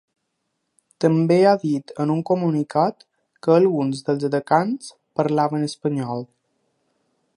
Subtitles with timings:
[1.03, 3.05] També ha dit en un comunicat
[3.47, 4.89] que alguns dels atacants
[5.21, 6.27] parlaven espanyol.